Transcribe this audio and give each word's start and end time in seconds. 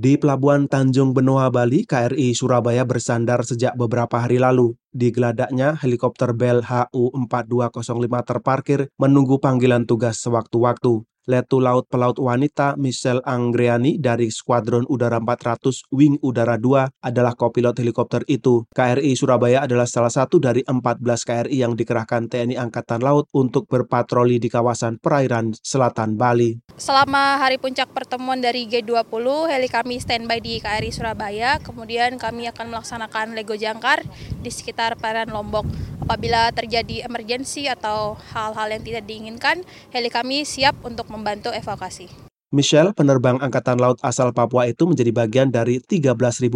Di 0.00 0.16
Pelabuhan 0.16 0.64
Tanjung 0.64 1.12
Benoa, 1.12 1.52
Bali, 1.52 1.84
KRI 1.84 2.32
Surabaya 2.32 2.88
bersandar 2.88 3.44
sejak 3.44 3.76
beberapa 3.76 4.16
hari 4.16 4.40
lalu. 4.40 4.72
Di 4.88 5.12
geladaknya, 5.12 5.76
helikopter 5.76 6.32
Bell 6.32 6.64
HU-4205 6.64 8.08
terparkir 8.24 8.88
menunggu 8.96 9.36
panggilan 9.44 9.84
tugas 9.84 10.16
sewaktu-waktu. 10.24 11.04
Letu 11.28 11.60
Laut 11.60 11.84
Pelaut 11.84 12.16
Wanita 12.16 12.80
Michelle 12.80 13.20
Anggreani 13.28 14.00
dari 14.00 14.32
Skuadron 14.32 14.88
Udara 14.88 15.20
400 15.20 15.92
Wing 15.92 16.16
Udara 16.24 16.56
2 16.56 17.04
adalah 17.04 17.36
kopilot 17.36 17.76
helikopter 17.76 18.24
itu. 18.24 18.64
KRI 18.72 19.12
Surabaya 19.14 19.68
adalah 19.68 19.84
salah 19.84 20.08
satu 20.08 20.40
dari 20.40 20.64
14 20.64 20.96
KRI 21.04 21.60
yang 21.60 21.76
dikerahkan 21.76 22.26
TNI 22.26 22.56
Angkatan 22.56 23.04
Laut 23.04 23.28
untuk 23.36 23.68
berpatroli 23.68 24.40
di 24.40 24.48
kawasan 24.48 24.96
perairan 24.96 25.52
selatan 25.54 26.16
Bali. 26.16 26.69
Selama 26.80 27.36
hari 27.36 27.60
puncak 27.60 27.92
pertemuan 27.92 28.40
dari 28.40 28.64
G20, 28.64 29.04
heli 29.52 29.68
kami 29.68 30.00
standby 30.00 30.40
di 30.40 30.64
KRI 30.64 30.88
Surabaya, 30.88 31.60
kemudian 31.60 32.16
kami 32.16 32.48
akan 32.48 32.72
melaksanakan 32.72 33.36
Lego 33.36 33.52
Jangkar 33.52 34.00
di 34.40 34.48
sekitar 34.48 34.96
perairan 34.96 35.28
Lombok. 35.28 35.68
Apabila 36.00 36.48
terjadi 36.56 37.04
emergensi 37.04 37.68
atau 37.68 38.16
hal-hal 38.32 38.72
yang 38.72 38.80
tidak 38.80 39.04
diinginkan, 39.04 39.60
heli 39.92 40.08
kami 40.08 40.48
siap 40.48 40.72
untuk 40.80 41.12
membantu 41.12 41.52
evakuasi. 41.52 42.29
Michelle, 42.50 42.90
penerbang 42.98 43.38
Angkatan 43.38 43.78
Laut 43.78 44.02
asal 44.02 44.34
Papua 44.34 44.66
itu 44.66 44.82
menjadi 44.82 45.14
bagian 45.14 45.54
dari 45.54 45.78
13.400 45.78 46.50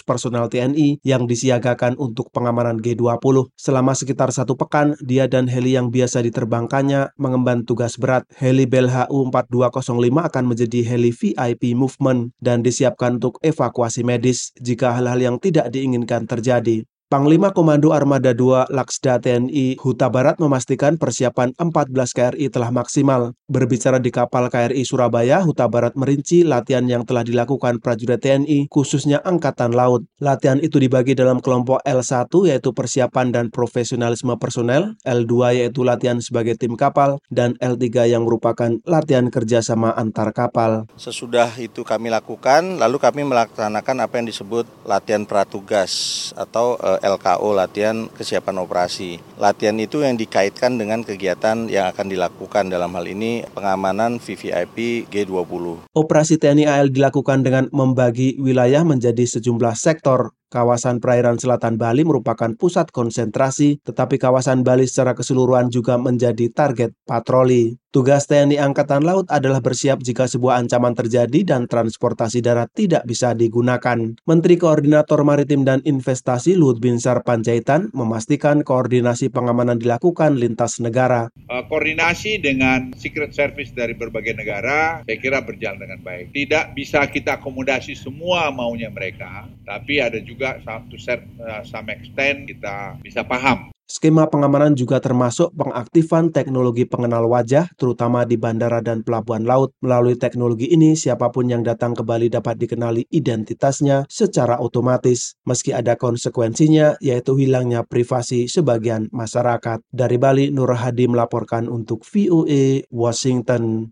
personel 0.00 0.48
TNI 0.48 1.04
yang 1.04 1.28
disiagakan 1.28 2.00
untuk 2.00 2.32
pengamanan 2.32 2.80
G20. 2.80 3.52
Selama 3.52 3.92
sekitar 3.92 4.32
satu 4.32 4.56
pekan, 4.56 4.96
dia 5.04 5.28
dan 5.28 5.44
heli 5.44 5.76
yang 5.76 5.92
biasa 5.92 6.24
diterbangkannya 6.24 7.12
mengemban 7.20 7.68
tugas 7.68 8.00
berat. 8.00 8.24
Heli 8.32 8.64
Bell 8.64 8.88
HU-4205 8.88 10.16
akan 10.24 10.44
menjadi 10.48 10.80
heli 10.88 11.12
VIP 11.12 11.76
movement 11.76 12.32
dan 12.40 12.64
disiapkan 12.64 13.20
untuk 13.20 13.36
evakuasi 13.44 14.08
medis 14.08 14.56
jika 14.56 14.96
hal-hal 14.96 15.20
yang 15.20 15.36
tidak 15.36 15.68
diinginkan 15.68 16.24
terjadi. 16.24 16.88
Panglima 17.06 17.54
Komando 17.54 17.94
Armada 17.94 18.34
2 18.34 18.66
Laksda 18.66 19.22
TNI 19.22 19.78
Huta 19.78 20.10
Barat 20.10 20.42
memastikan 20.42 20.98
persiapan 20.98 21.54
14 21.54 21.94
KRI 21.94 22.50
telah 22.50 22.74
maksimal. 22.74 23.30
Berbicara 23.46 24.02
di 24.02 24.10
kapal 24.10 24.50
KRI 24.50 24.82
Surabaya, 24.82 25.38
Huta 25.38 25.70
Barat 25.70 25.94
merinci 25.94 26.42
latihan 26.42 26.82
yang 26.82 27.06
telah 27.06 27.22
dilakukan 27.22 27.78
prajurit 27.78 28.18
TNI, 28.18 28.66
khususnya 28.66 29.22
Angkatan 29.22 29.70
Laut. 29.70 30.02
Latihan 30.18 30.58
itu 30.58 30.82
dibagi 30.82 31.14
dalam 31.14 31.38
kelompok 31.38 31.78
L1 31.86 32.26
yaitu 32.50 32.74
persiapan 32.74 33.30
dan 33.30 33.54
profesionalisme 33.54 34.34
personel, 34.42 34.98
L2 35.06 35.62
yaitu 35.62 35.86
latihan 35.86 36.18
sebagai 36.18 36.58
tim 36.58 36.74
kapal, 36.74 37.22
dan 37.30 37.54
L3 37.62 38.18
yang 38.18 38.26
merupakan 38.26 38.82
latihan 38.82 39.30
kerjasama 39.30 39.94
antar 39.94 40.34
kapal. 40.34 40.90
Sesudah 40.98 41.54
itu 41.62 41.86
kami 41.86 42.10
lakukan, 42.10 42.82
lalu 42.82 42.98
kami 42.98 43.22
melaksanakan 43.22 44.10
apa 44.10 44.18
yang 44.18 44.26
disebut 44.26 44.66
latihan 44.82 45.22
pratugas 45.22 46.34
atau 46.34 46.74
uh, 46.82 46.95
LKO 47.00 47.52
latihan 47.56 48.08
kesiapan 48.12 48.62
operasi. 48.62 49.18
Latihan 49.36 49.76
itu 49.76 50.04
yang 50.04 50.16
dikaitkan 50.16 50.80
dengan 50.80 51.04
kegiatan 51.04 51.68
yang 51.68 51.92
akan 51.92 52.06
dilakukan 52.08 52.68
dalam 52.72 52.92
hal 52.96 53.04
ini 53.04 53.44
pengamanan 53.52 54.22
VVIP 54.22 55.08
G20. 55.12 55.90
Operasi 55.92 56.40
TNI 56.40 56.64
AL 56.68 56.92
dilakukan 56.92 57.44
dengan 57.44 57.68
membagi 57.72 58.40
wilayah 58.40 58.84
menjadi 58.84 59.24
sejumlah 59.26 59.74
sektor 59.76 60.36
Kawasan 60.46 61.02
perairan 61.02 61.42
selatan 61.42 61.74
Bali 61.74 62.06
merupakan 62.06 62.54
pusat 62.54 62.94
konsentrasi, 62.94 63.82
tetapi 63.82 64.14
kawasan 64.14 64.62
Bali 64.62 64.86
secara 64.86 65.18
keseluruhan 65.18 65.74
juga 65.74 65.98
menjadi 65.98 66.46
target 66.54 66.94
patroli. 67.02 67.74
Tugas 67.96 68.28
TNI 68.28 68.60
Angkatan 68.60 69.08
Laut 69.08 69.24
adalah 69.32 69.64
bersiap 69.64 70.04
jika 70.04 70.28
sebuah 70.28 70.60
ancaman 70.60 70.92
terjadi 70.92 71.48
dan 71.48 71.64
transportasi 71.64 72.44
darat 72.44 72.68
tidak 72.76 73.08
bisa 73.08 73.32
digunakan. 73.32 73.96
Menteri 74.28 74.60
Koordinator 74.60 75.24
Maritim 75.24 75.64
dan 75.64 75.80
Investasi 75.80 76.60
Luhut 76.60 76.76
Binsar 76.76 77.24
Panjaitan 77.24 77.88
memastikan 77.96 78.60
koordinasi 78.60 79.32
pengamanan 79.32 79.80
dilakukan 79.80 80.36
lintas 80.36 80.76
negara. 80.76 81.32
Uh, 81.48 81.64
koordinasi 81.72 82.36
dengan 82.36 82.92
Secret 83.00 83.32
Service 83.32 83.72
dari 83.72 83.96
berbagai 83.96 84.36
negara 84.36 85.00
saya 85.00 85.16
kira 85.16 85.40
berjalan 85.40 85.88
dengan 85.88 86.04
baik. 86.04 86.36
Tidak 86.36 86.76
bisa 86.76 87.00
kita 87.08 87.40
akomodasi 87.40 87.96
semua 87.96 88.52
maunya 88.52 88.92
mereka, 88.92 89.48
tapi 89.64 90.04
ada 90.04 90.20
juga 90.20 90.35
juga 90.36 90.60
to 90.92 91.00
set 91.00 91.24
uh, 91.40 91.64
some 91.64 91.88
extent 91.88 92.44
kita 92.44 93.00
bisa 93.00 93.24
paham. 93.24 93.72
Skema 93.86 94.26
pengamanan 94.26 94.74
juga 94.74 94.98
termasuk 94.98 95.54
pengaktifan 95.54 96.34
teknologi 96.34 96.90
pengenal 96.90 97.30
wajah, 97.30 97.70
terutama 97.78 98.26
di 98.26 98.34
bandara 98.34 98.82
dan 98.82 99.06
pelabuhan 99.06 99.46
laut. 99.46 99.78
Melalui 99.78 100.18
teknologi 100.18 100.66
ini, 100.74 100.98
siapa 100.98 101.30
pun 101.30 101.46
yang 101.46 101.62
datang 101.62 101.94
ke 101.94 102.02
Bali 102.02 102.26
dapat 102.26 102.58
dikenali 102.58 103.06
identitasnya 103.14 104.02
secara 104.10 104.58
otomatis, 104.58 105.38
meski 105.46 105.70
ada 105.70 105.94
konsekuensinya, 105.94 106.98
yaitu 106.98 107.38
hilangnya 107.38 107.86
privasi 107.86 108.50
sebagian 108.50 109.06
masyarakat. 109.14 109.78
Dari 109.94 110.18
Bali, 110.18 110.50
Nur 110.50 110.74
Hadi 110.74 111.06
melaporkan 111.06 111.70
untuk 111.70 112.02
VOA 112.02 112.90
Washington. 112.90 113.84